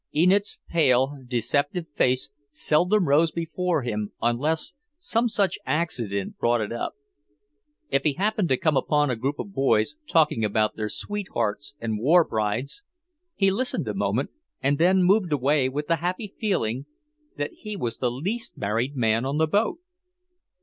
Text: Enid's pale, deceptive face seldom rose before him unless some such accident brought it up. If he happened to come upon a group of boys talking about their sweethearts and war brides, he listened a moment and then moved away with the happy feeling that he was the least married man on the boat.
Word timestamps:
Enid's 0.15 0.57
pale, 0.67 1.13
deceptive 1.27 1.85
face 1.95 2.31
seldom 2.49 3.07
rose 3.07 3.29
before 3.29 3.83
him 3.83 4.11
unless 4.19 4.73
some 4.97 5.27
such 5.27 5.59
accident 5.63 6.39
brought 6.39 6.59
it 6.59 6.71
up. 6.71 6.95
If 7.89 8.01
he 8.01 8.13
happened 8.13 8.49
to 8.49 8.57
come 8.57 8.75
upon 8.75 9.11
a 9.11 9.15
group 9.15 9.37
of 9.37 9.53
boys 9.53 9.97
talking 10.09 10.43
about 10.43 10.75
their 10.75 10.89
sweethearts 10.89 11.75
and 11.79 11.99
war 11.99 12.27
brides, 12.27 12.81
he 13.35 13.51
listened 13.51 13.87
a 13.87 13.93
moment 13.93 14.31
and 14.59 14.79
then 14.79 15.03
moved 15.03 15.31
away 15.31 15.69
with 15.69 15.85
the 15.85 15.97
happy 15.97 16.33
feeling 16.39 16.87
that 17.37 17.53
he 17.53 17.75
was 17.77 17.99
the 17.99 18.09
least 18.09 18.57
married 18.57 18.95
man 18.95 19.23
on 19.23 19.37
the 19.37 19.45
boat. 19.47 19.77